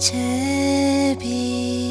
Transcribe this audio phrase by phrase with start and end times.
[0.00, 1.89] 这笔。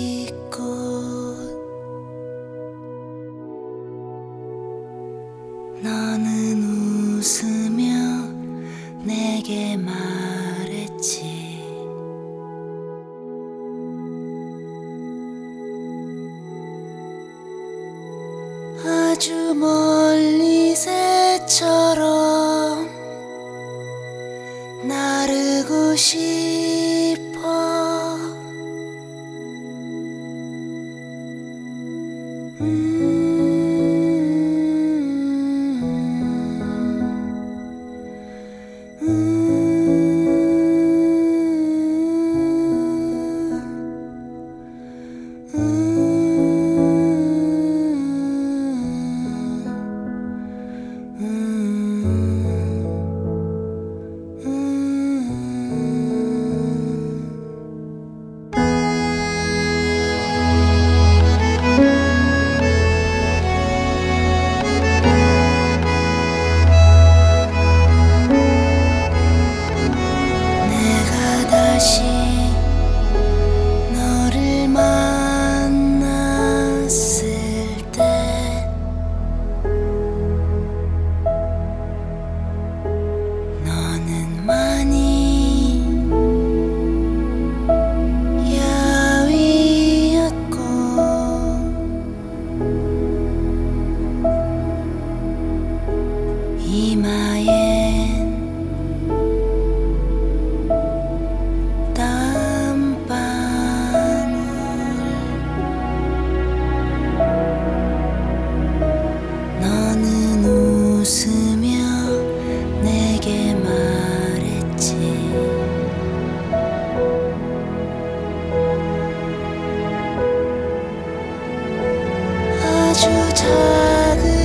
[122.99, 124.38] 주 작은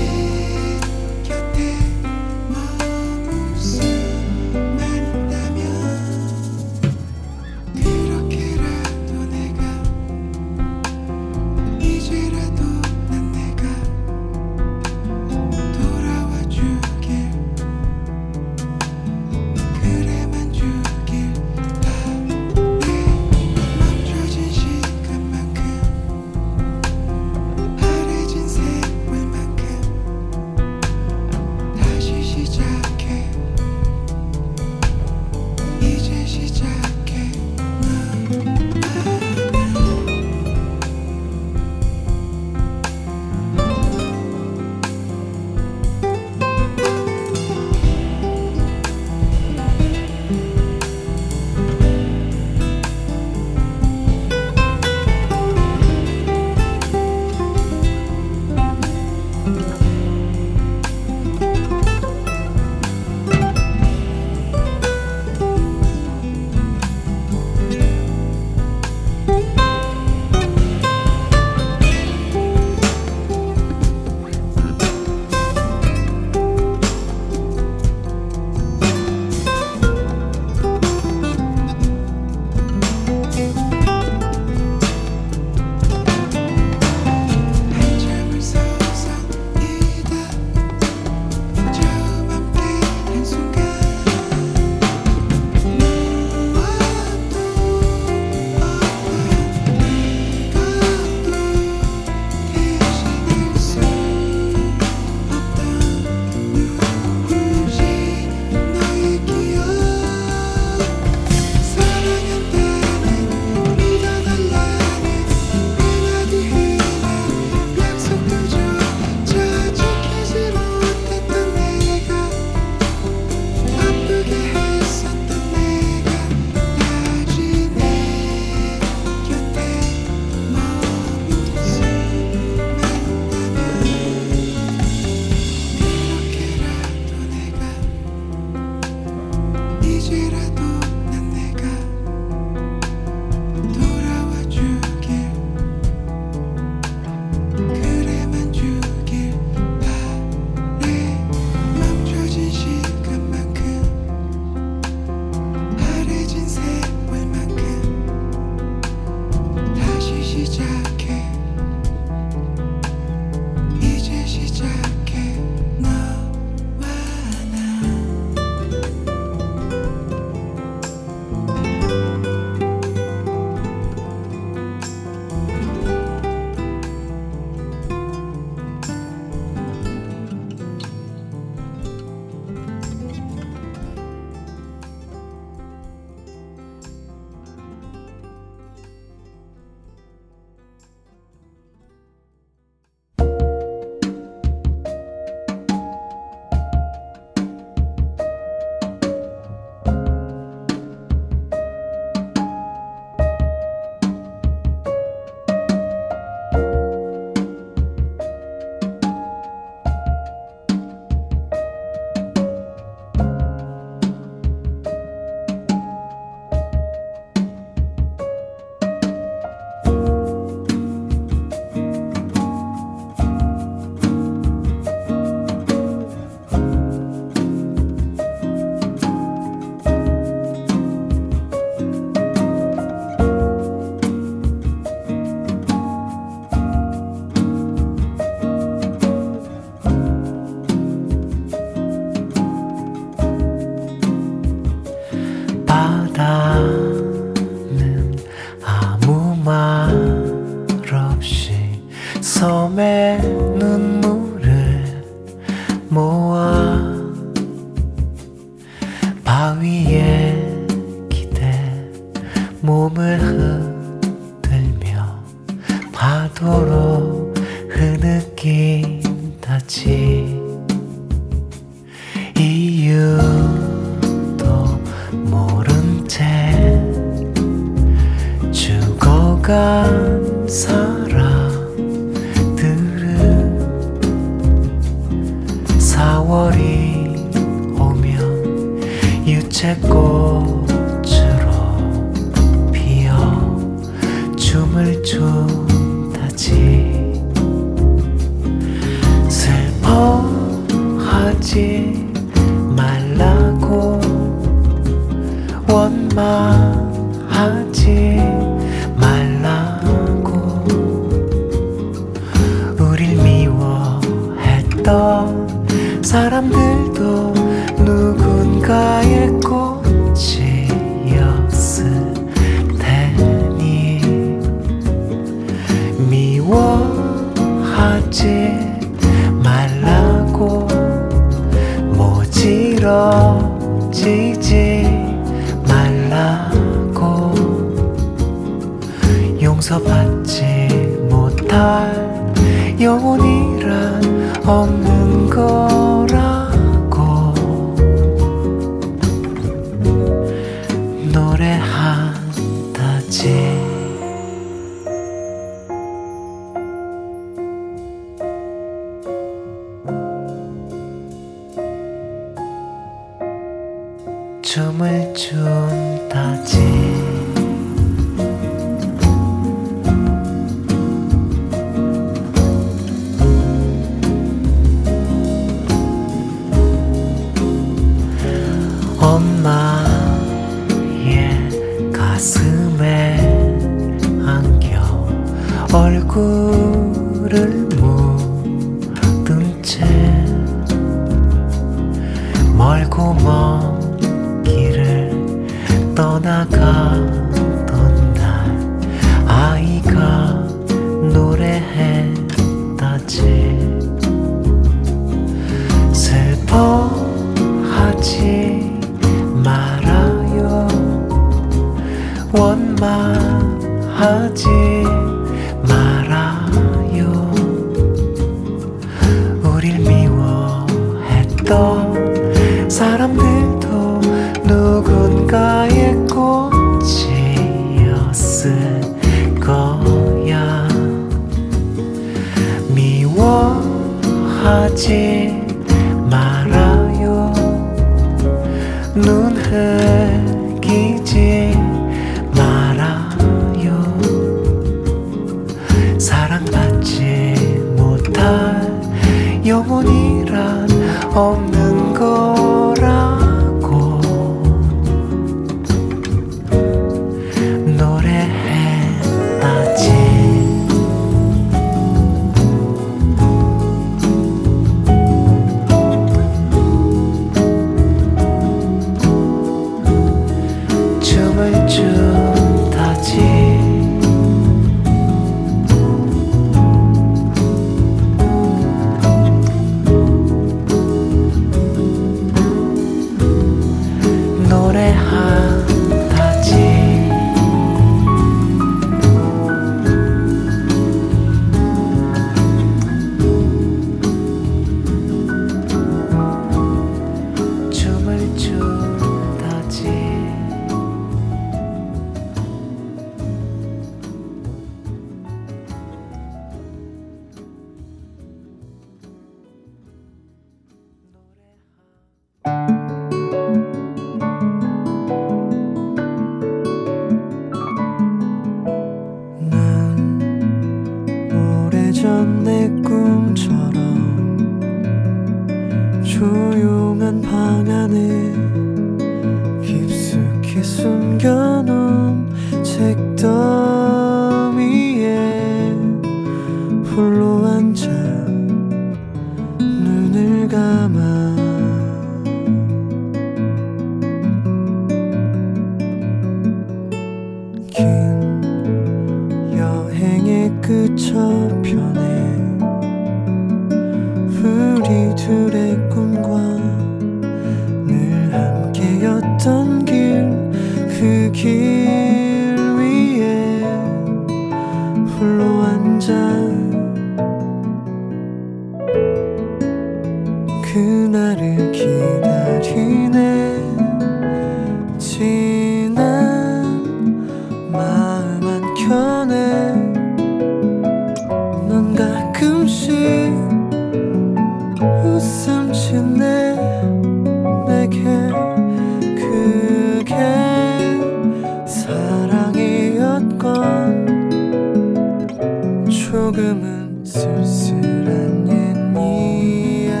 [596.32, 600.00] 조금은 쓸쓸한 옛 이야기.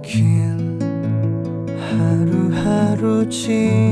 [0.00, 0.78] 긴
[1.80, 3.89] 하루하루 지나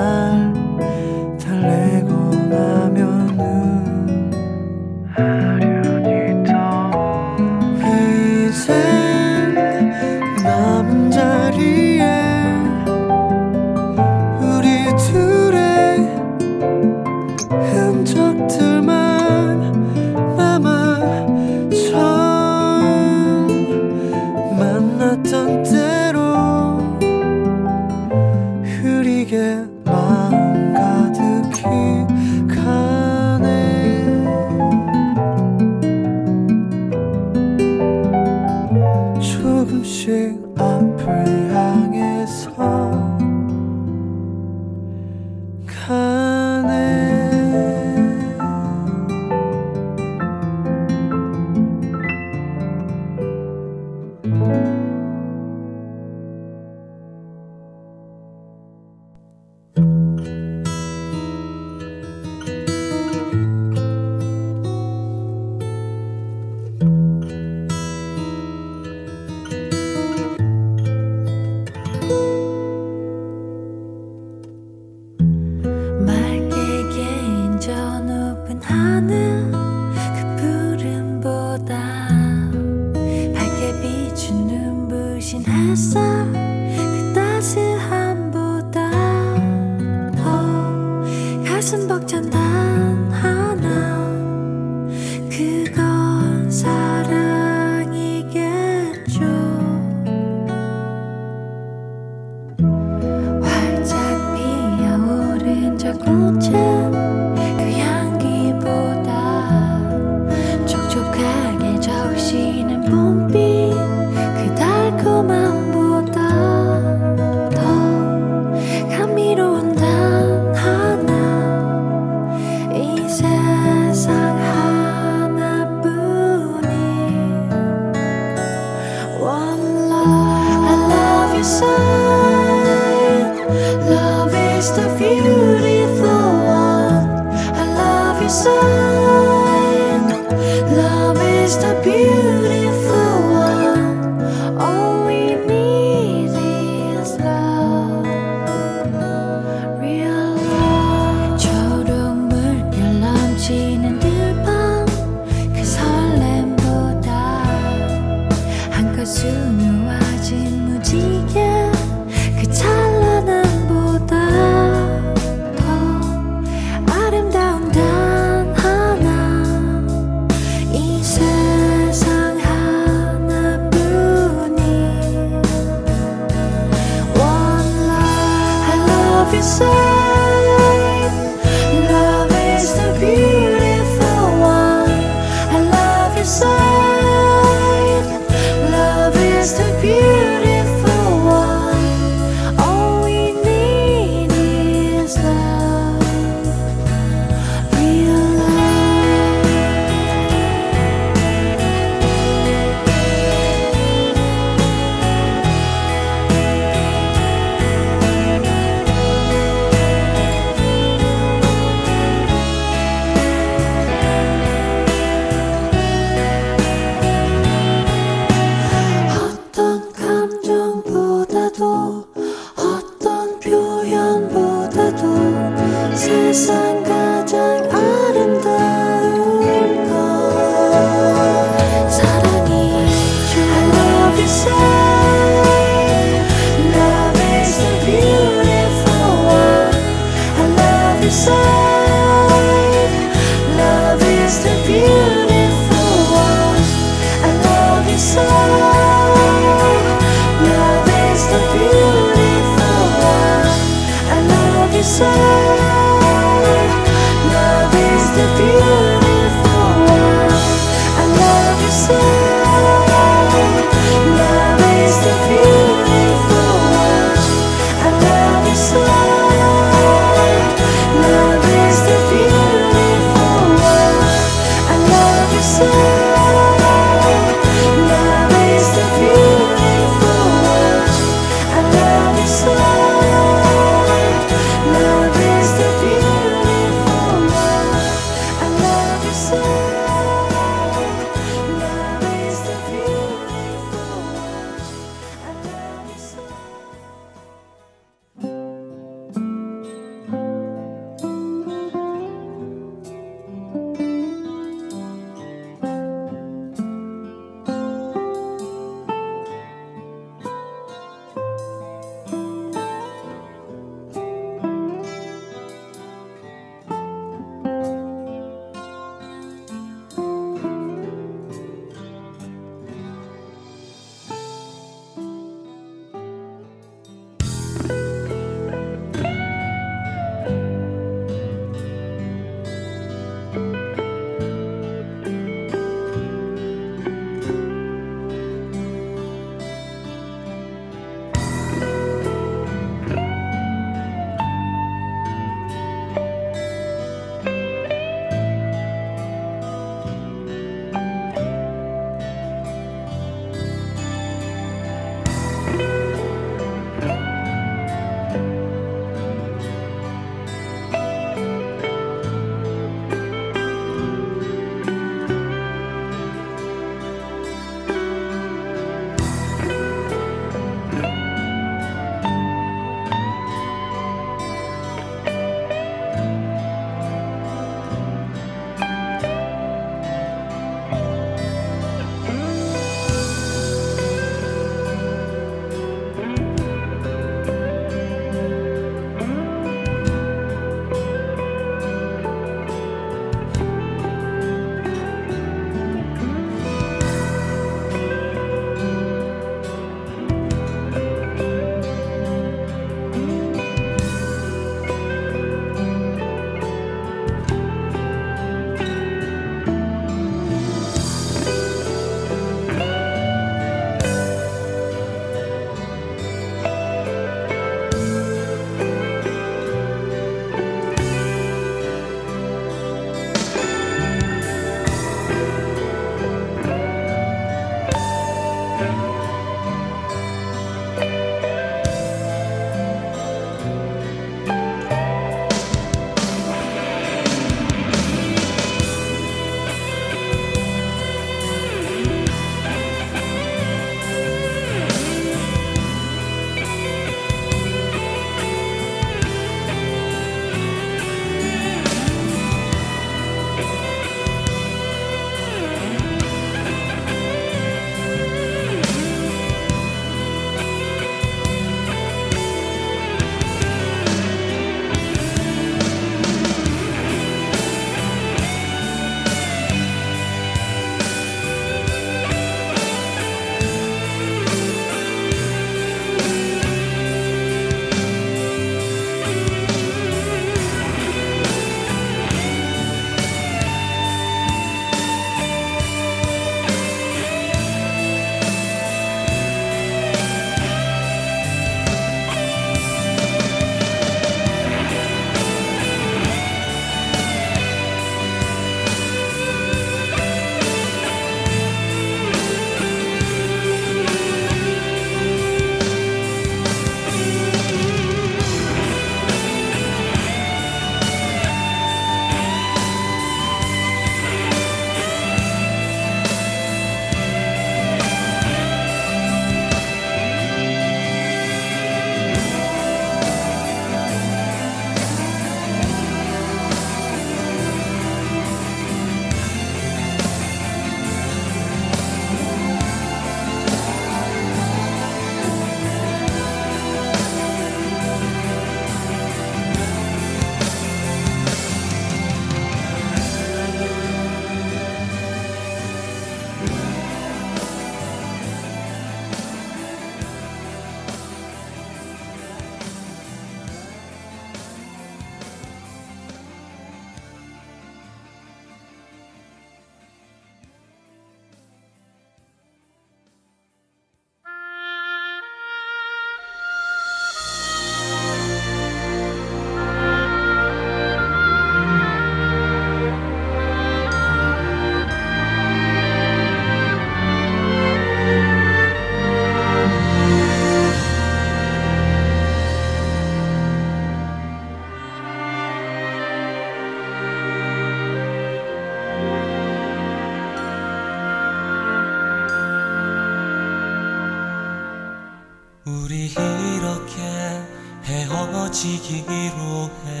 [598.56, 600.00] 가지기로 해.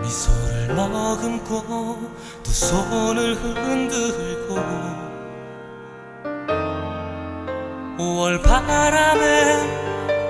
[0.00, 2.12] 미소를 머금고
[2.44, 4.54] 두 손을 흔들고
[7.98, 9.22] 5월 바람에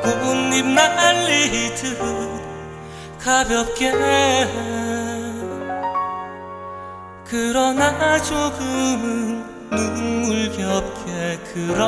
[0.01, 1.99] 꽃잎 날리듯
[3.21, 3.93] 가볍게
[7.29, 11.84] 그러나 조금은 눈물 겹게 그런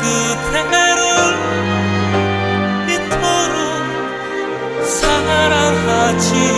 [0.00, 1.00] 그대를
[2.88, 6.55] 이토록 사랑하지.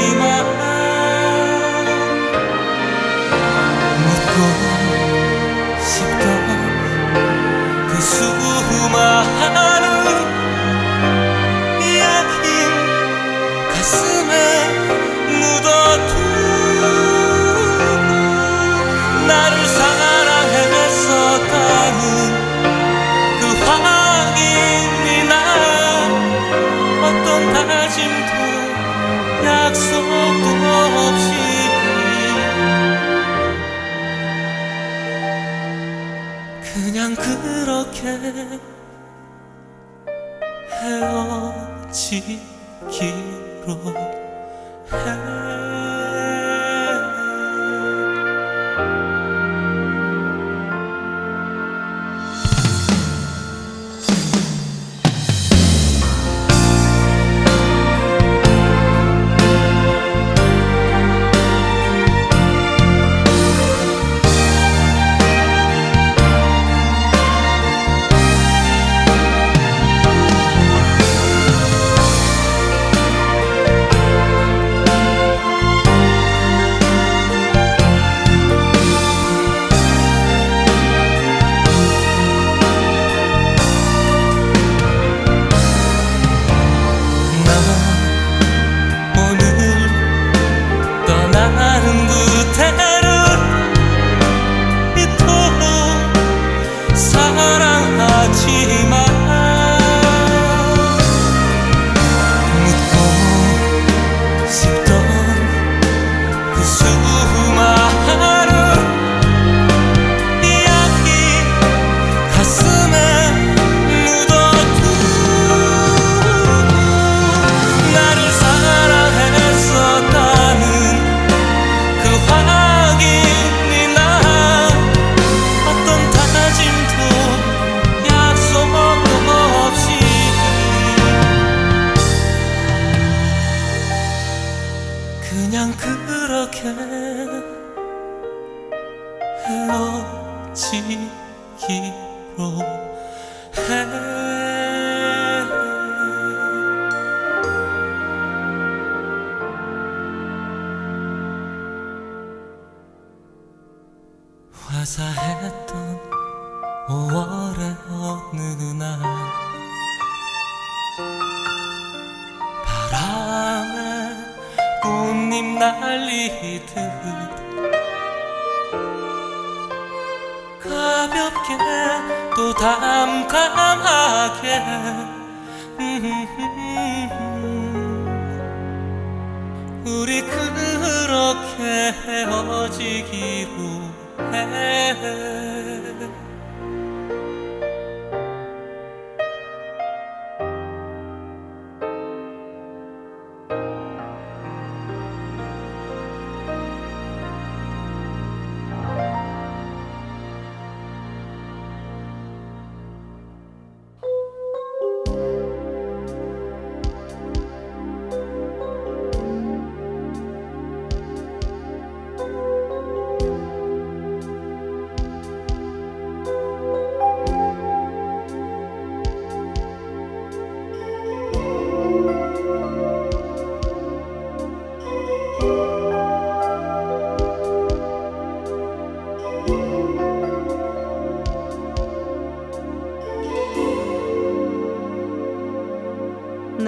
[40.71, 42.48] 헤어지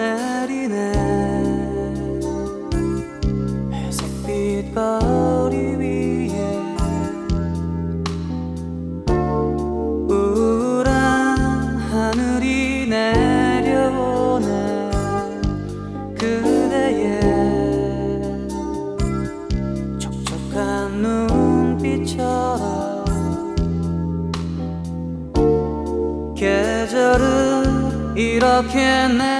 [0.01, 0.93] 날이네.
[3.71, 6.39] 회색빛 거리 위에
[10.09, 14.47] 우울한 하늘이 내려오네.
[16.19, 17.21] 그대의
[19.99, 22.71] 촉촉한 눈빛처럼
[26.35, 28.79] 계절은 이렇게
[29.09, 29.39] 내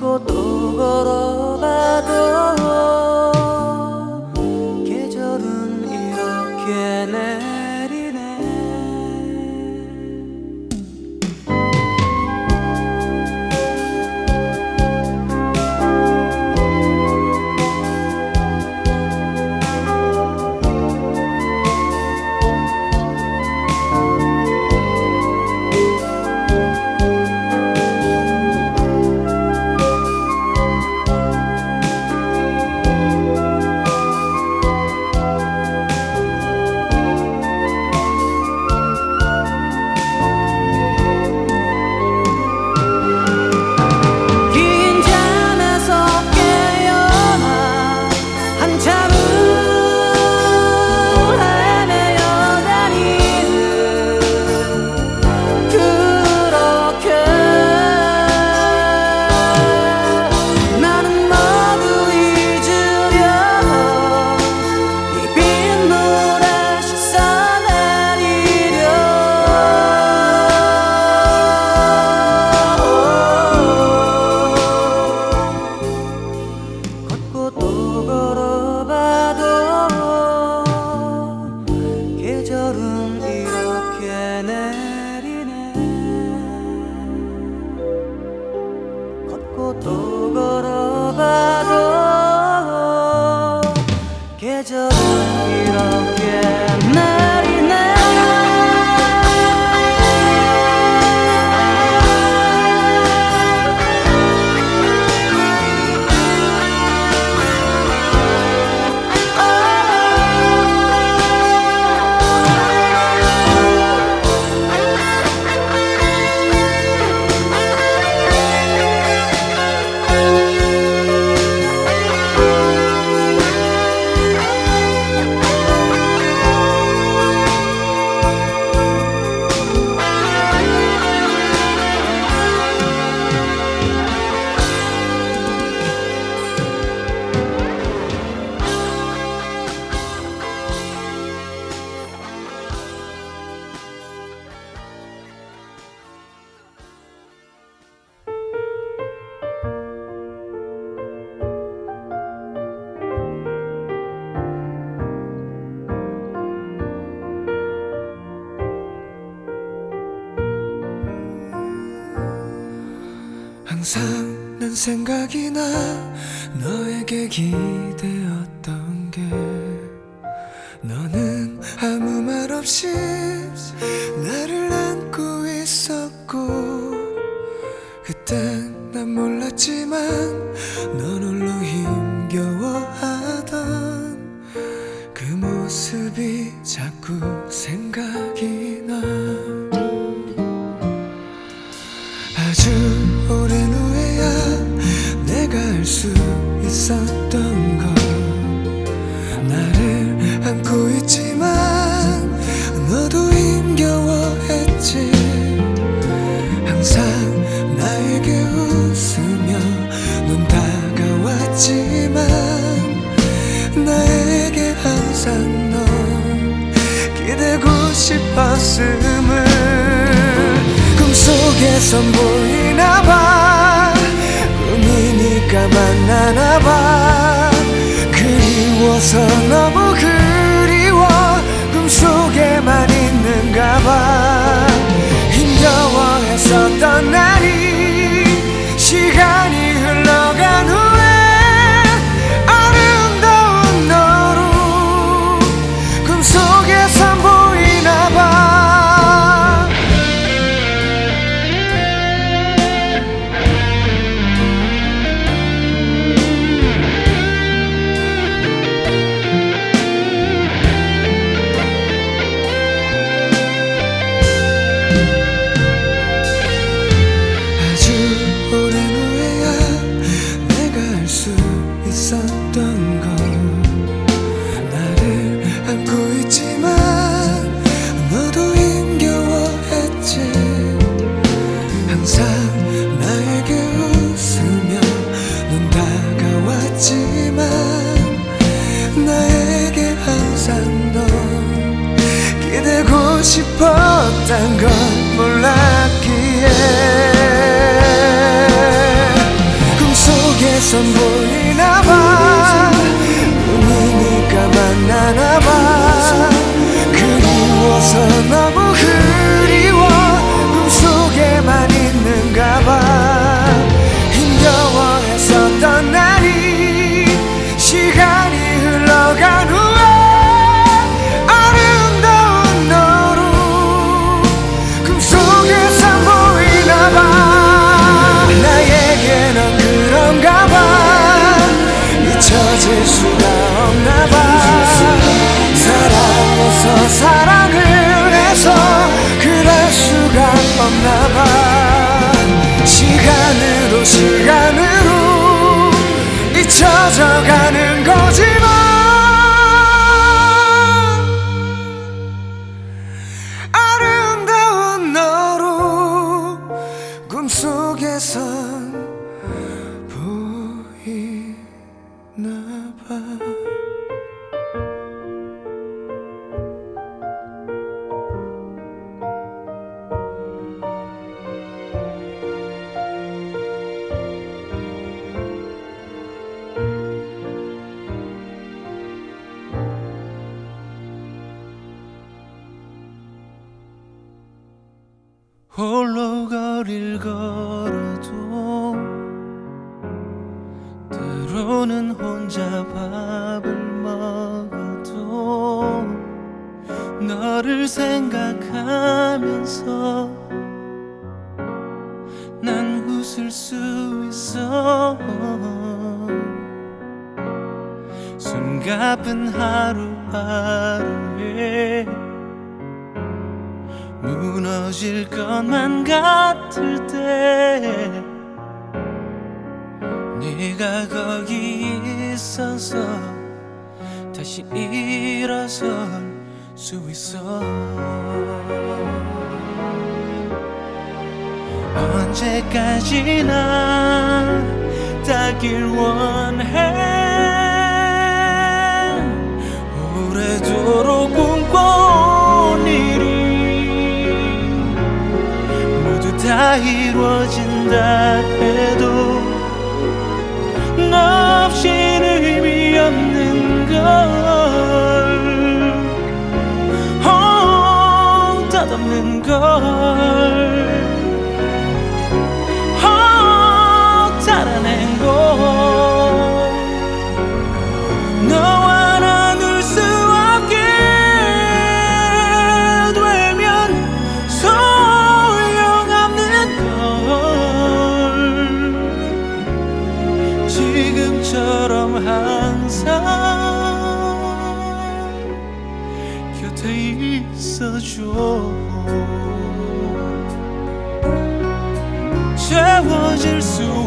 [0.00, 0.55] こと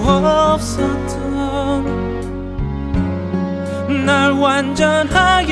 [0.09, 1.85] 없었던
[4.05, 5.48] 날 완전하게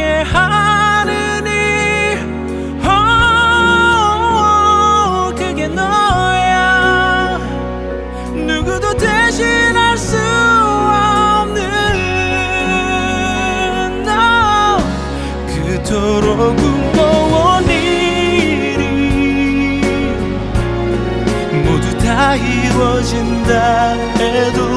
[22.77, 24.67] 이루어진다 해도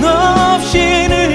[0.00, 1.27] 너 없이는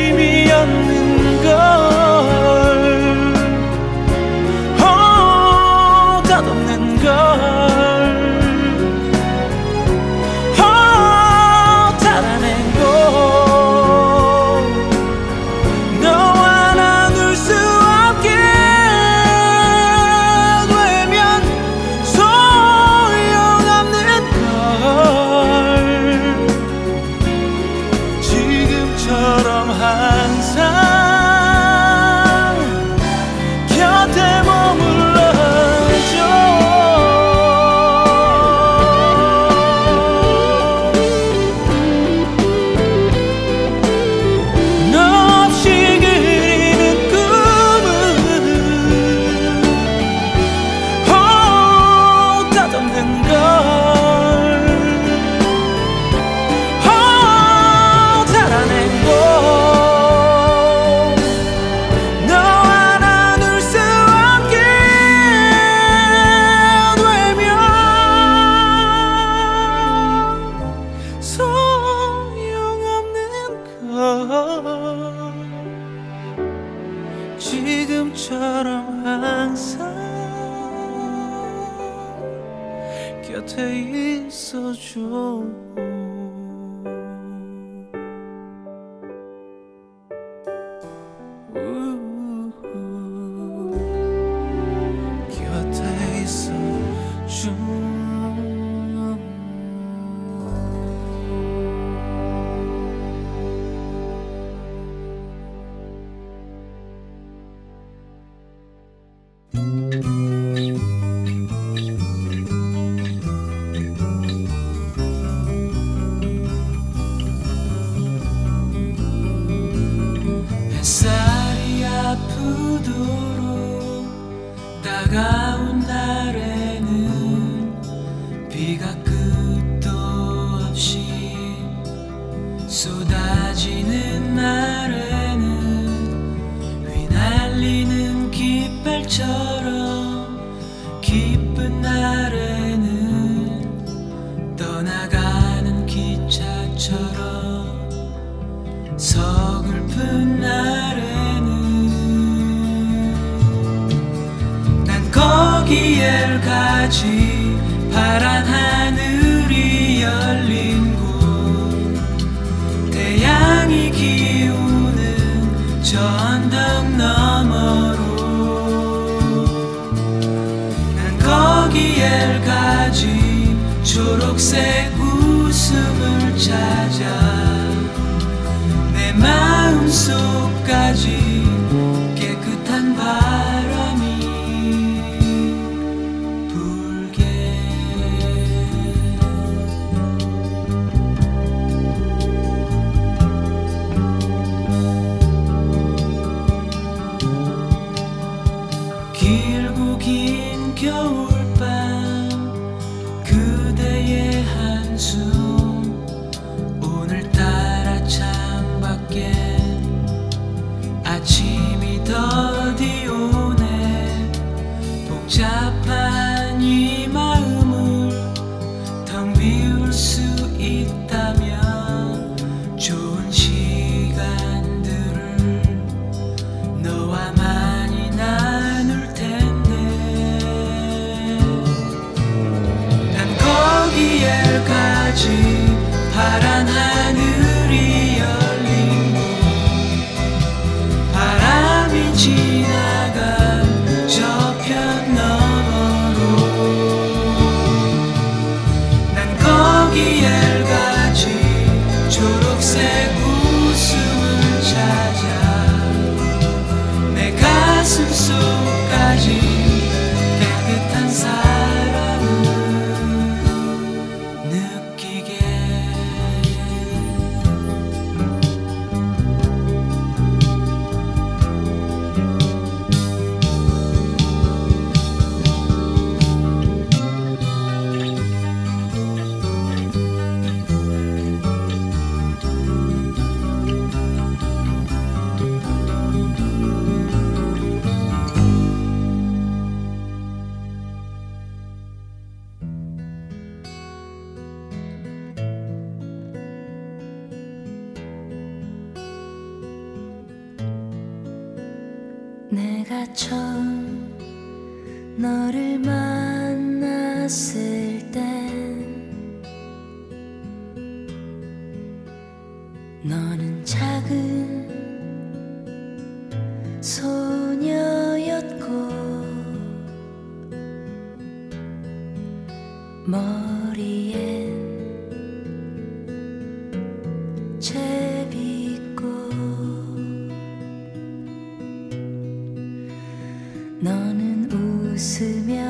[333.83, 335.61] 너는 웃으며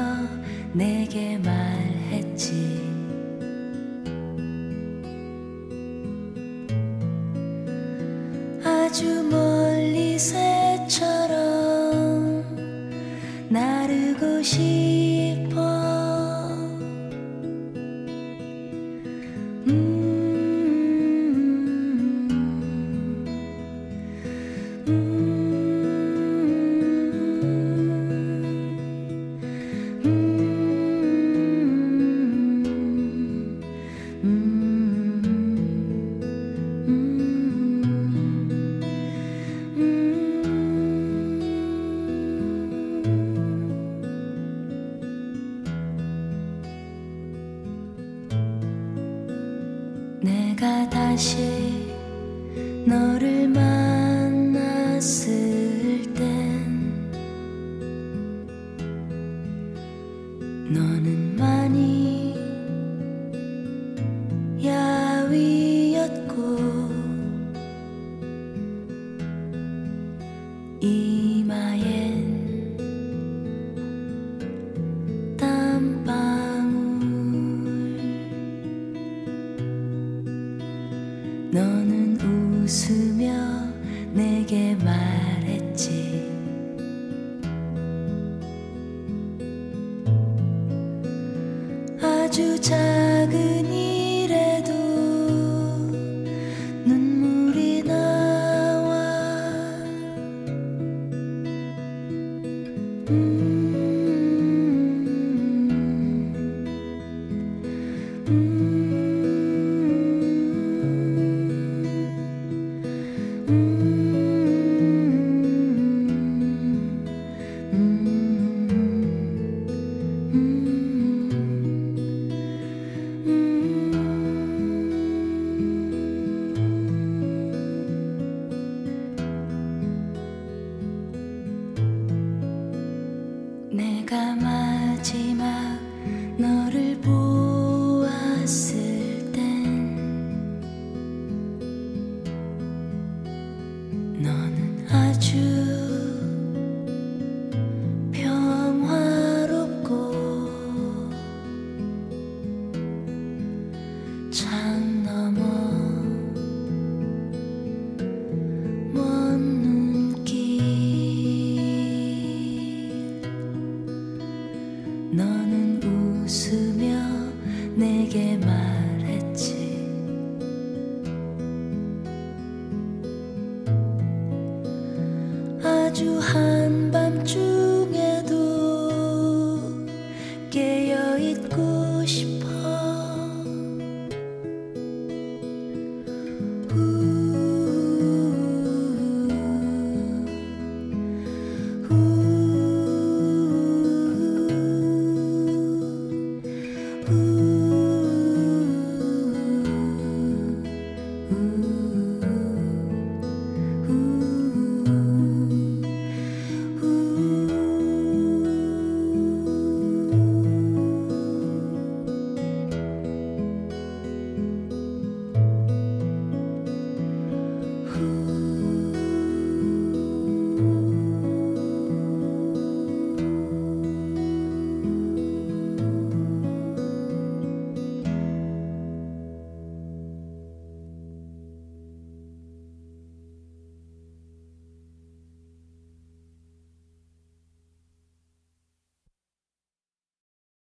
[0.71, 2.79] 내게 말했지.
[8.63, 11.33] 아주 멀리 새처럼
[13.49, 14.82] 나르고 싶